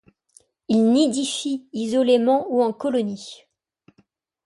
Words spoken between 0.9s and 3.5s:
nidifie isolément ou en colonies.